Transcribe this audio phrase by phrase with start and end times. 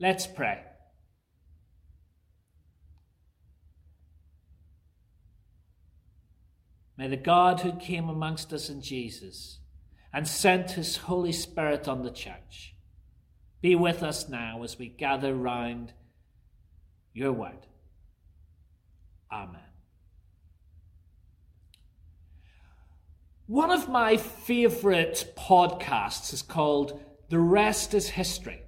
[0.00, 0.60] Let's pray.
[6.96, 9.60] May the God who came amongst us in Jesus
[10.12, 12.74] and sent his Holy Spirit on the church
[13.60, 15.92] be with us now as we gather round
[17.12, 17.66] your word.
[19.32, 19.60] Amen.
[23.46, 28.62] One of my favourite podcasts is called The Rest is History.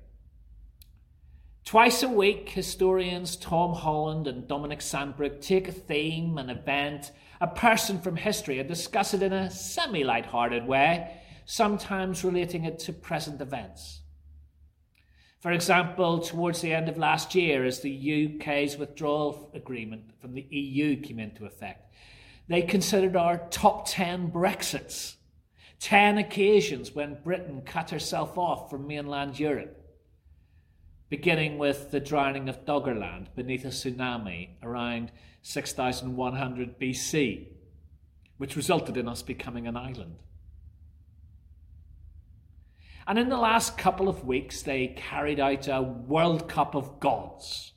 [1.71, 7.47] Twice a week, historians Tom Holland and Dominic Sandbrook take a theme, an event, a
[7.47, 12.93] person from history, and discuss it in a semi light-hearted way, sometimes relating it to
[12.93, 14.01] present events.
[15.39, 20.49] For example, towards the end of last year, as the UK's withdrawal agreement from the
[20.51, 21.95] EU came into effect,
[22.49, 25.15] they considered our top 10 Brexits,
[25.79, 29.80] 10 occasions when Britain cut herself off from mainland Europe,
[31.11, 35.11] beginning with the drowning of Doggerland beneath a tsunami around
[35.43, 37.49] 6100 BC,
[38.39, 40.17] which resulted in us becoming an island.
[43.07, 47.73] And in the last couple of weeks, they carried out a World Cup of Gods.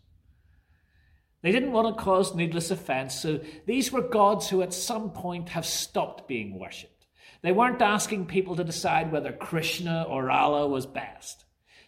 [1.41, 5.49] They didn't want to cause needless offense, so these were gods who at some point
[5.49, 7.07] have stopped being worshipped.
[7.41, 11.45] They weren't asking people to decide whether Krishna or Allah was best.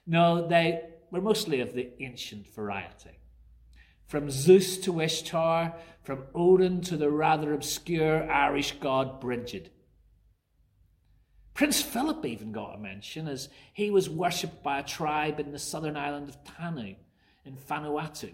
[0.07, 0.81] No, they
[1.15, 3.17] were mostly of the ancient variety.
[4.05, 9.71] From Zeus to Ishtar, from Odin to the rather obscure Irish god Brigid.
[11.53, 15.57] Prince Philip even got a mention as he was worshipped by a tribe in the
[15.57, 16.95] southern island of Tanna
[17.45, 18.31] in Vanuatu.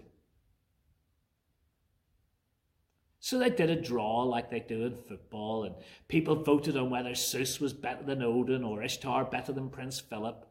[3.20, 5.76] So they did a draw like they do in football, and
[6.08, 10.44] people voted on whether Zeus was better than Odin or Ishtar better than Prince Philip.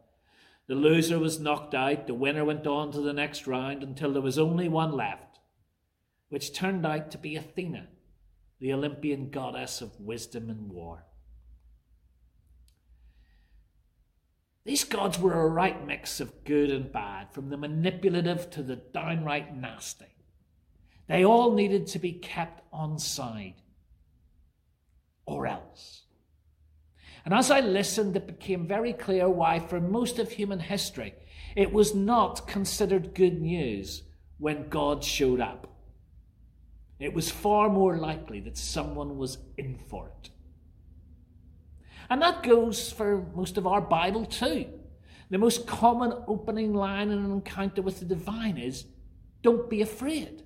[0.67, 4.21] The loser was knocked out, the winner went on to the next round until there
[4.21, 5.39] was only one left,
[6.29, 7.87] which turned out to be Athena,
[8.59, 11.05] the Olympian goddess of wisdom and war.
[14.63, 18.75] These gods were a right mix of good and bad, from the manipulative to the
[18.75, 20.05] downright nasty.
[21.07, 23.55] They all needed to be kept on side,
[25.25, 26.03] or else.
[27.25, 31.13] And as I listened, it became very clear why, for most of human history,
[31.55, 34.03] it was not considered good news
[34.37, 35.67] when God showed up.
[36.99, 40.29] It was far more likely that someone was in for it.
[42.09, 44.67] And that goes for most of our Bible too.
[45.29, 48.85] The most common opening line in an encounter with the divine is
[49.41, 50.43] don't be afraid.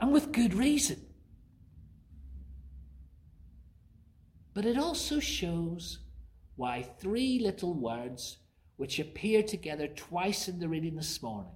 [0.00, 1.04] And with good reason.
[4.60, 6.00] But it also shows
[6.54, 8.40] why three little words,
[8.76, 11.54] which appear together twice in the reading this morning,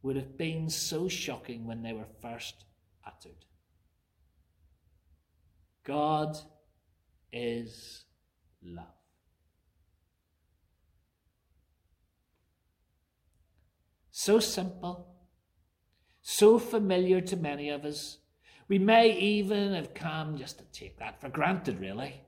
[0.00, 2.64] would have been so shocking when they were first
[3.06, 3.44] uttered.
[5.84, 6.38] God
[7.34, 8.04] is
[8.62, 8.86] love.
[14.10, 15.16] So simple,
[16.22, 18.16] so familiar to many of us.
[18.70, 22.22] We may even have come just to take that for granted, really.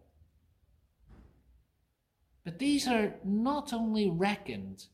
[2.44, 4.86] But these are not only reckoned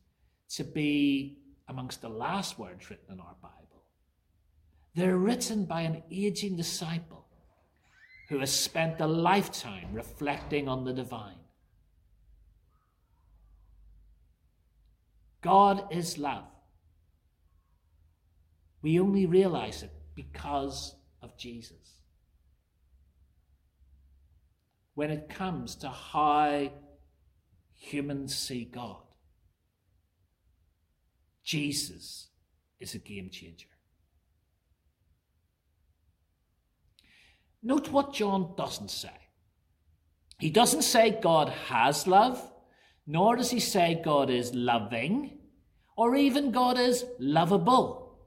[0.49, 3.83] to be amongst the last words written in our Bible,
[4.93, 7.25] they're written by an aging disciple
[8.29, 11.41] who has spent a lifetime reflecting on the divine.
[15.41, 16.45] God is love.
[18.83, 22.01] We only realize it because of Jesus.
[24.95, 26.71] When it comes to how
[27.73, 29.01] humans see God,
[31.43, 32.27] Jesus
[32.79, 33.67] is a game changer.
[37.61, 39.09] Note what John doesn't say.
[40.39, 42.41] He doesn't say God has love,
[43.05, 45.39] nor does he say God is loving,
[45.97, 48.17] or even God is lovable.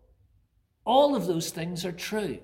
[0.85, 2.41] All of those things are true.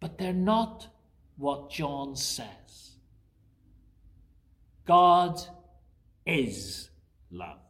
[0.00, 0.88] But they're not
[1.36, 2.96] what John says.
[4.84, 5.40] God
[6.26, 6.90] is
[7.30, 7.60] love.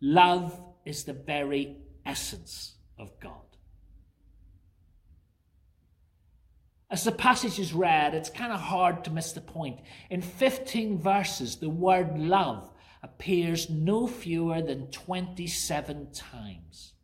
[0.00, 3.34] Love is the very essence of God.
[6.90, 9.78] As the passage is read, it's kind of hard to miss the point.
[10.10, 12.68] In 15 verses, the word love
[13.02, 16.94] appears no fewer than 27 times.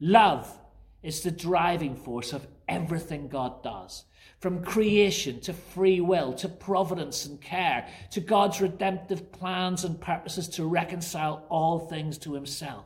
[0.00, 0.58] Love
[1.02, 4.04] is the driving force of everything God does.
[4.42, 10.48] from creation to free will to providence and care to God's redemptive plans and purposes
[10.48, 12.84] to reconcile all things to Himself.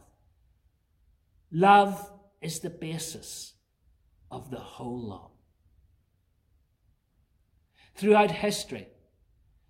[1.51, 3.55] Love is the basis
[4.31, 5.31] of the whole law.
[7.95, 8.89] Throughout history,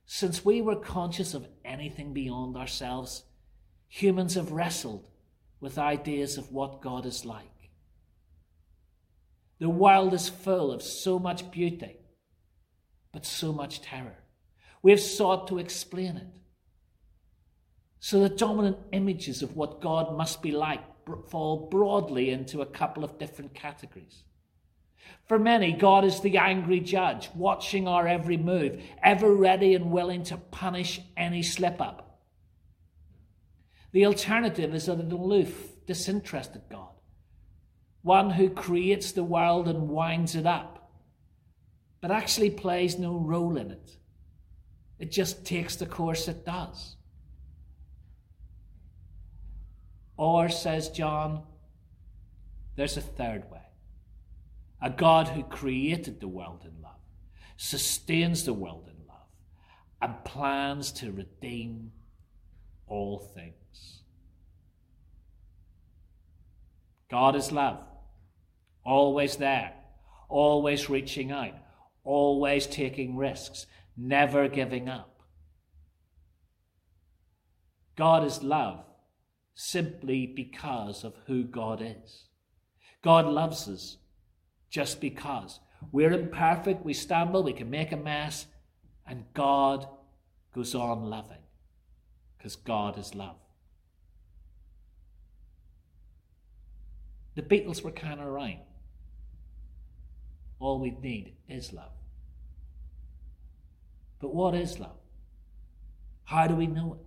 [0.06, 3.22] since we were conscious of anything beyond ourselves,
[3.87, 5.06] humans have wrestled
[5.60, 7.52] with ideas of what God is like.
[9.58, 11.97] The world is full of so much beauty,
[13.12, 14.19] but so much terror.
[14.82, 16.26] We have sought to explain it.
[17.99, 20.82] So the dominant images of what God must be like
[21.29, 24.25] fall broadly into a couple of different categories.
[25.26, 30.23] For many, God is the angry judge, watching our every move, ever ready and willing
[30.25, 32.20] to punish any slip up.
[33.93, 36.91] The alternative is an aloof, disinterested God,
[38.06, 40.93] one who creates the world and winds it up,
[42.00, 43.97] but actually plays no role in it.
[45.00, 46.94] It just takes the course it does.
[50.17, 51.43] Or, says John,
[52.76, 53.67] there's a third way.
[54.81, 57.00] A God who created the world in love,
[57.56, 59.26] sustains the world in love,
[60.00, 61.91] and plans to redeem
[62.87, 64.03] all things.
[67.11, 67.81] God is love
[68.87, 69.73] always there,
[70.29, 71.55] always reaching out,
[72.05, 73.67] always taking risks,
[73.97, 75.21] never giving up.
[77.97, 78.85] God is love
[79.55, 82.27] simply because of who God is.
[83.03, 83.97] God loves us
[84.71, 85.61] just because.
[85.93, 88.47] We're imperfect, we stumble, we can make a mess,
[89.06, 89.87] and God
[90.55, 91.43] goes on loving
[92.37, 93.37] because God is love.
[97.35, 98.66] The Beatles were kind of right.
[100.58, 101.93] All we need is love.
[104.20, 104.99] But what is love?
[106.25, 107.06] How do we know it?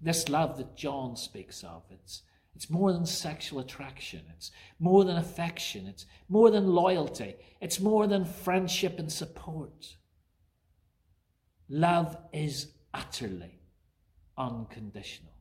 [0.00, 2.22] This love that John speaks of, it's,
[2.54, 4.20] it's more than sexual attraction.
[4.36, 5.86] It's more than affection.
[5.86, 7.34] It's more than loyalty.
[7.60, 9.96] It's more than friendship and support.
[11.68, 13.60] Love is utterly
[14.36, 15.33] unconditional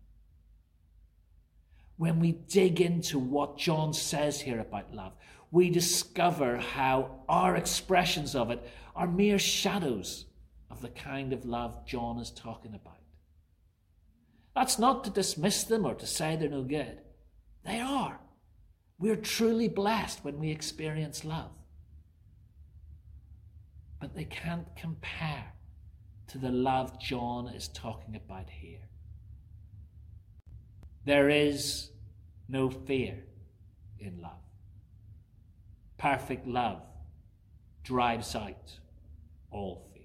[1.98, 5.14] when we dig into what John says here about love,
[5.52, 10.26] we discover how our expressions of it are mere shadows
[10.72, 12.98] of the kind of love John is talking about.
[14.56, 17.02] That's not to dismiss them or to say they're no good.
[17.66, 18.20] They are.
[19.00, 21.52] We're truly blessed when we experience love.
[24.00, 25.54] But they can't compare
[26.28, 28.90] to the love John is talking about here.
[31.06, 31.90] There is
[32.48, 33.24] no fear
[34.00, 34.32] in love.
[35.98, 36.82] Perfect love
[37.84, 38.80] drives out
[39.52, 40.04] all fear.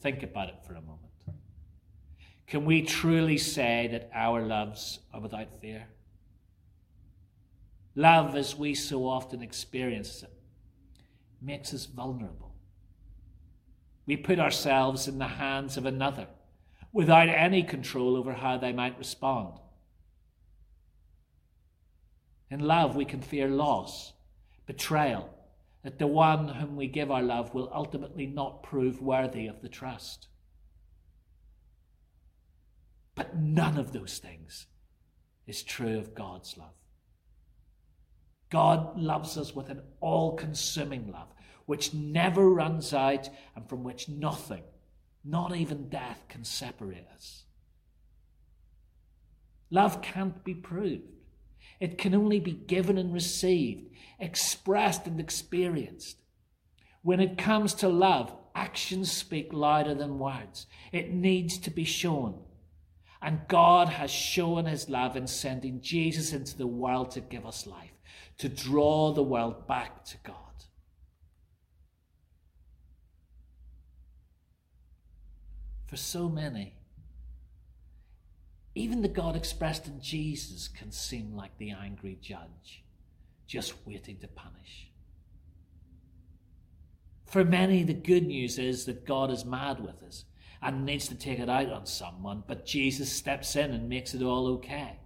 [0.00, 1.00] Think about it for a moment.
[2.46, 5.88] Can we truly say that our loves are without fear?
[7.96, 10.32] Love, as we so often experience it,
[11.40, 12.54] makes us vulnerable.
[14.04, 16.28] We put ourselves in the hands of another
[16.96, 19.52] without any control over how they might respond.
[22.50, 24.14] In love, we can fear loss,
[24.64, 25.28] betrayal,
[25.84, 29.68] that the one whom we give our love will ultimately not prove worthy of the
[29.68, 30.28] trust.
[33.14, 34.66] But none of those things
[35.46, 36.72] is true of God's love.
[38.48, 41.28] God loves us with an all consuming love,
[41.66, 44.62] which never runs out and from which nothing
[45.26, 47.44] not even death can separate us.
[49.70, 51.02] Love can't be proved.
[51.80, 56.18] It can only be given and received, expressed and experienced.
[57.02, 60.66] When it comes to love, actions speak louder than words.
[60.92, 62.40] It needs to be shown.
[63.20, 67.66] And God has shown his love in sending Jesus into the world to give us
[67.66, 67.92] life,
[68.38, 70.45] to draw the world back to God.
[75.86, 76.74] For so many.
[78.74, 82.84] Even the God expressed in Jesus can seem like the angry judge,
[83.46, 84.90] just waiting to punish.
[87.24, 90.24] For many, the good news is that God is mad with us
[90.60, 94.22] and needs to take it out on someone, but Jesus steps in and makes it
[94.22, 94.98] all okay.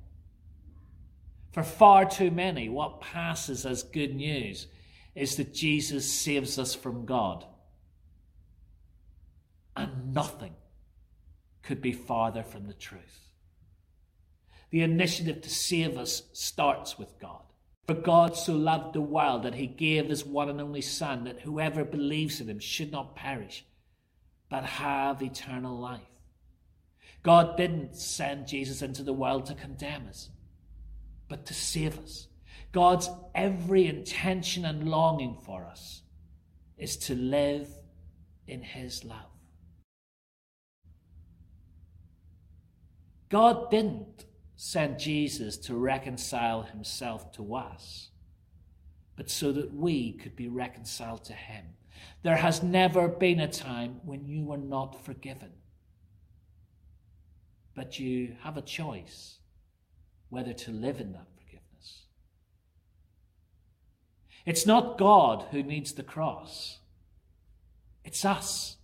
[1.52, 4.66] For far too many, what passes as good news
[5.14, 7.44] is that Jesus saves us from God.
[9.76, 10.54] And nothing
[11.70, 13.28] could be farther from the truth.
[14.70, 17.44] The initiative to save us starts with God.
[17.86, 21.42] For God so loved the world that he gave his one and only Son, that
[21.42, 23.64] whoever believes in him should not perish,
[24.48, 26.00] but have eternal life.
[27.22, 30.28] God didn't send Jesus into the world to condemn us,
[31.28, 32.26] but to save us.
[32.72, 36.02] God's every intention and longing for us
[36.76, 37.68] is to live
[38.48, 39.29] in his love.
[43.30, 48.10] God didn't send Jesus to reconcile himself to us,
[49.16, 51.64] but so that we could be reconciled to him.
[52.22, 55.52] There has never been a time when you were not forgiven.
[57.74, 59.38] But you have a choice
[60.28, 62.02] whether to live in that forgiveness.
[64.44, 66.78] It's not God who needs the cross,
[68.04, 68.76] it's us.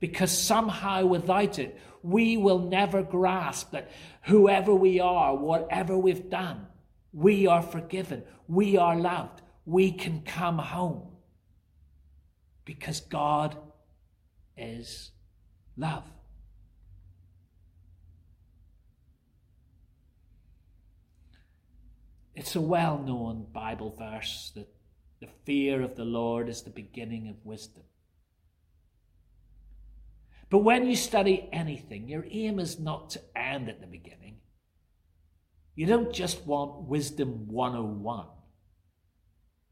[0.00, 3.90] Because somehow without it, we will never grasp that
[4.22, 6.66] whoever we are, whatever we've done,
[7.12, 11.02] we are forgiven, we are loved, we can come home.
[12.64, 13.56] Because God
[14.56, 15.10] is
[15.76, 16.04] love.
[22.34, 24.68] It's a well known Bible verse that
[25.20, 27.82] the fear of the Lord is the beginning of wisdom.
[30.50, 34.38] But when you study anything, your aim is not to end at the beginning.
[35.74, 38.26] You don't just want Wisdom 101.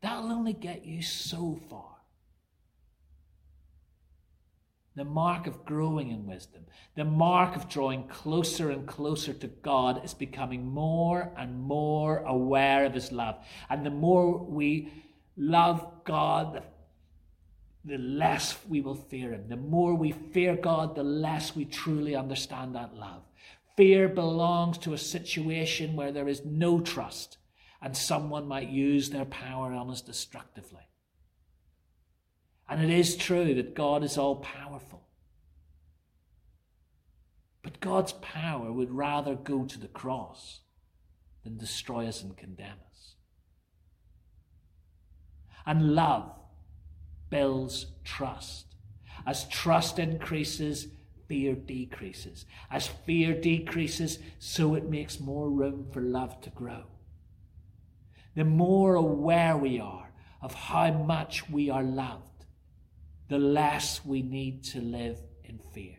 [0.02, 1.96] That'll only get you so far.
[4.94, 6.64] The mark of growing in wisdom,
[6.94, 12.86] the mark of drawing closer and closer to God is becoming more and more aware
[12.86, 13.36] of His love.
[13.68, 14.92] And the more we
[15.36, 16.62] love God,
[17.86, 19.48] the less we will fear Him.
[19.48, 23.22] The more we fear God, the less we truly understand that love.
[23.76, 27.38] Fear belongs to a situation where there is no trust
[27.80, 30.88] and someone might use their power on us destructively.
[32.68, 35.02] And it is true that God is all powerful.
[37.62, 40.60] But God's power would rather go to the cross
[41.44, 43.14] than destroy us and condemn us.
[45.64, 46.32] And love
[47.30, 48.66] builds trust.
[49.26, 50.88] As trust increases,
[51.26, 52.46] fear decreases.
[52.70, 56.84] As fear decreases, so it makes more room for love to grow.
[58.34, 62.44] The more aware we are of how much we are loved,
[63.28, 65.96] the less we need to live in fear.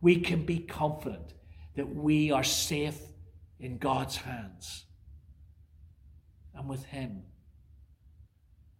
[0.00, 1.34] We can be confident
[1.74, 3.00] that we are safe
[3.58, 4.86] in God's hands.
[6.54, 7.24] And with Him,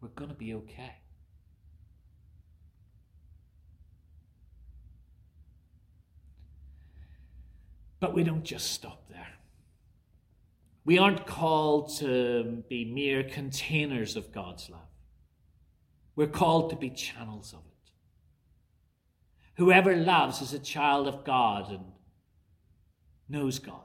[0.00, 0.94] we're going to be okay.
[8.00, 9.26] But we don't just stop there.
[10.84, 14.80] We aren't called to be mere containers of God's love.
[16.14, 17.90] We're called to be channels of it.
[19.56, 21.84] Whoever loves is a child of God and
[23.28, 23.80] knows God.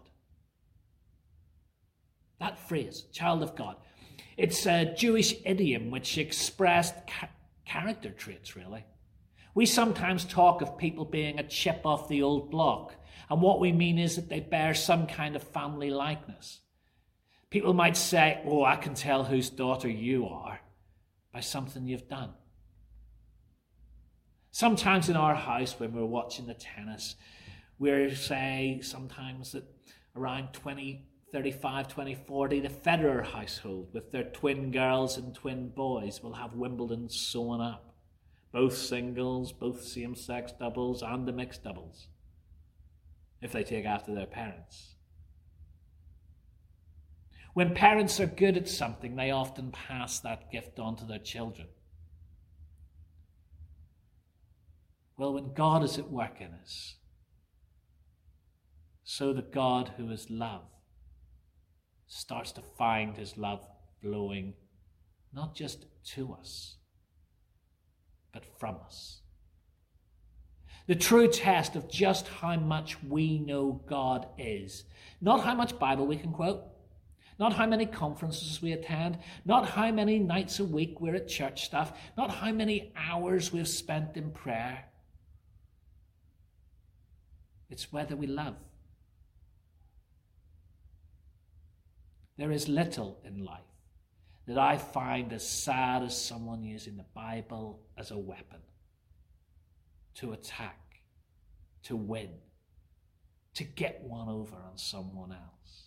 [2.39, 3.77] That phrase, child of God,
[4.37, 7.29] it's a Jewish idiom which expressed ca-
[7.65, 8.85] character traits, really.
[9.53, 12.95] We sometimes talk of people being a chip off the old block,
[13.31, 16.59] and what we mean is that they bear some kind of family likeness.
[17.49, 20.59] People might say, Oh, I can tell whose daughter you are
[21.33, 22.31] by something you've done.
[24.51, 27.15] Sometimes in our house, when we're watching the tennis,
[27.79, 29.63] we're say sometimes that
[30.13, 36.21] around 20, 35, 20, 40, the Federer household with their twin girls and twin boys
[36.21, 37.95] will have Wimbledon sewn up.
[38.51, 42.07] Both singles, both same sex doubles, and the mixed doubles
[43.41, 44.95] if they take after their parents.
[47.53, 51.67] When parents are good at something, they often pass that gift on to their children.
[55.17, 56.95] Well, when God is at work in us,
[59.03, 60.63] so the God who is love
[62.07, 63.67] starts to find his love
[64.01, 64.53] flowing
[65.33, 66.77] not just to us,
[68.33, 69.21] but from us.
[70.91, 74.83] The true test of just how much we know God is.
[75.21, 76.65] Not how much Bible we can quote,
[77.39, 81.63] not how many conferences we attend, not how many nights a week we're at church
[81.63, 84.83] stuff, not how many hours we've spent in prayer.
[87.69, 88.57] It's whether we love.
[92.35, 93.61] There is little in life
[94.45, 98.59] that I find as sad as someone using the Bible as a weapon
[100.15, 100.80] to attack,
[101.83, 102.29] to win,
[103.55, 105.83] to get one over on someone else.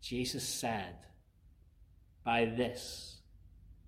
[0.00, 0.96] Jesus said,
[2.24, 3.18] By this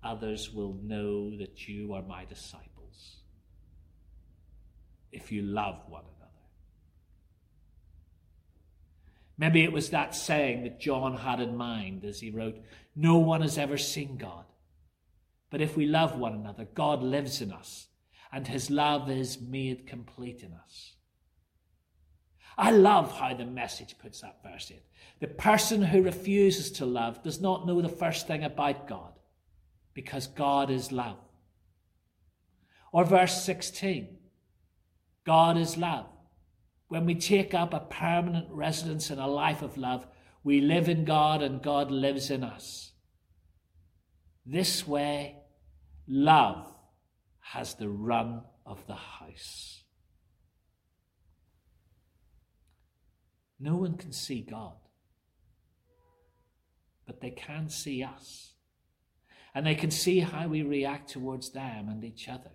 [0.03, 3.17] others will know that you are my disciples,
[5.11, 6.21] if you love one another.
[9.37, 12.59] Maybe it was that saying that John had in mind as he wrote,
[12.95, 14.45] No one has ever seen God.
[15.49, 17.87] But if we love one another, God lives in us,
[18.31, 20.95] and his love is made complete in us.
[22.57, 24.79] I love how the message puts that verse in.
[25.19, 29.13] The person who refuses to love does not know the first thing about God,
[29.93, 31.17] because God is love.
[32.91, 34.17] Or verse 16
[35.23, 36.07] God is love.
[36.87, 40.07] When we take up a permanent residence in a life of love,
[40.43, 42.91] we live in God and God lives in us.
[44.45, 45.35] This way,
[46.07, 46.67] love
[47.53, 49.83] has the run of the house.
[53.59, 54.77] No one can see God,
[57.05, 58.53] but they can see us.
[59.53, 62.51] And they can see how we react towards them and each other.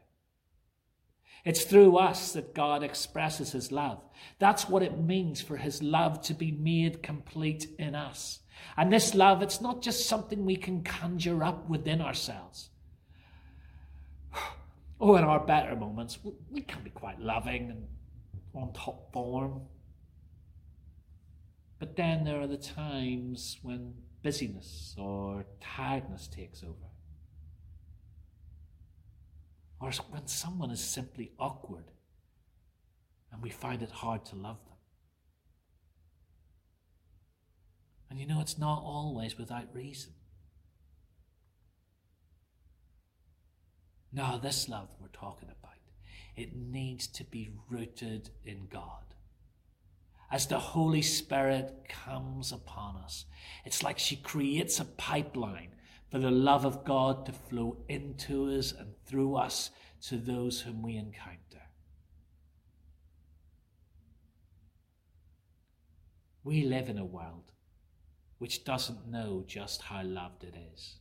[1.45, 4.03] It's through us that God expresses his love.
[4.39, 8.41] That's what it means for his love to be made complete in us.
[8.79, 12.71] And this love, it's not just something we can conjure up within ourselves.
[15.01, 16.19] Oh, in our better moments,
[16.51, 17.87] we can be quite loving and
[18.55, 19.63] on top form.
[21.79, 26.87] But then there are the times when busyness or tiredness takes over
[29.81, 31.85] or when someone is simply awkward
[33.31, 34.77] and we find it hard to love them.
[38.09, 40.13] And you know, it's not always without reason.
[44.17, 45.75] No, this love we're talking about,
[46.37, 49.03] it needs to be rooted in God.
[50.33, 53.27] As the Holy Spirit comes upon us,
[53.67, 55.75] it's like she creates a pipeline
[56.11, 59.71] for the love of God to flow into us and through us
[60.09, 61.69] to those whom we encounter.
[66.43, 67.53] We live in a world
[68.39, 70.97] which doesn't know just how loved it is.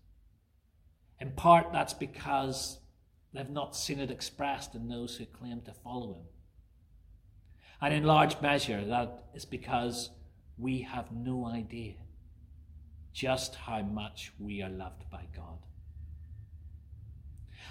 [1.21, 2.79] In part, that's because
[3.35, 6.25] they've not seen it expressed in those who claim to follow Him.
[7.81, 10.09] And in large measure, that is because
[10.57, 11.95] we have no idea
[13.13, 15.59] just how much we are loved by God.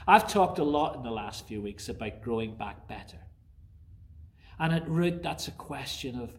[0.07, 3.19] I've talked a lot in the last few weeks about growing back better.
[4.59, 6.31] And at root, that's a question of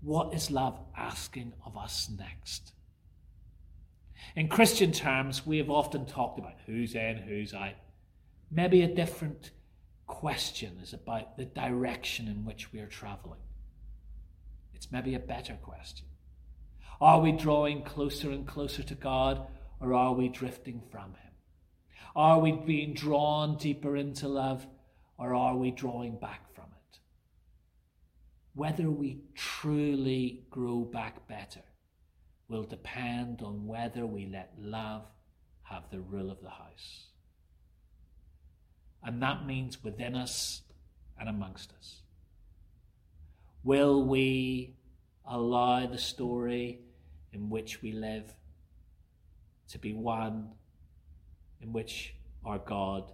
[0.00, 2.72] what is love asking of us next?
[4.36, 7.74] In Christian terms, we have often talked about who's in, who's out.
[8.54, 9.50] Maybe a different
[10.06, 13.40] question is about the direction in which we are traveling.
[14.74, 16.06] It's maybe a better question.
[17.00, 19.48] Are we drawing closer and closer to God,
[19.80, 21.32] or are we drifting from Him?
[22.14, 24.64] Are we being drawn deeper into love,
[25.18, 26.98] or are we drawing back from it?
[28.54, 31.62] Whether we truly grow back better
[32.48, 35.02] will depend on whether we let love
[35.64, 37.06] have the rule of the house.
[39.04, 40.62] And that means within us
[41.18, 42.00] and amongst us.
[43.62, 44.74] Will we
[45.26, 46.80] allow the story
[47.32, 48.32] in which we live
[49.68, 50.50] to be one
[51.60, 52.14] in which
[52.44, 53.10] our God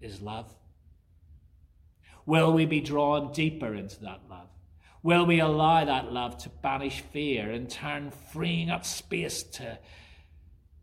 [0.00, 0.54] is love?
[2.26, 4.48] Will we be drawn deeper into that love?
[5.02, 9.78] Will we allow that love to banish fear, in turn, freeing up space to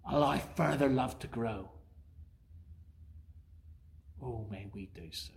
[0.10, 1.70] allow further love to grow?
[4.26, 5.34] Oh, may we do so.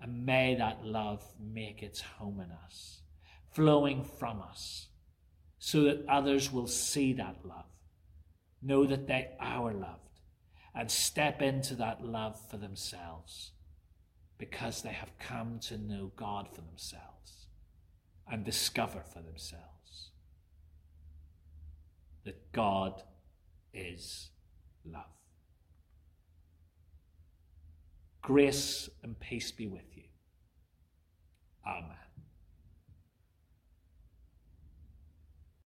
[0.00, 3.02] And may that love make its home in us
[3.50, 4.88] flowing from us
[5.58, 7.64] so that others will see that love,
[8.62, 10.20] know that they are loved,
[10.74, 13.52] and step into that love for themselves
[14.38, 17.46] because they have come to know God for themselves
[18.30, 20.10] and discover for themselves
[22.24, 23.02] that God
[23.72, 24.30] is
[24.84, 25.15] love.
[28.26, 30.02] Grace and peace be with you.
[31.64, 32.05] Amen.